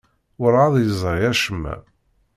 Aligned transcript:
Werɛad 0.39 0.75
yeẓri 0.85 1.21
acemma. 1.31 1.75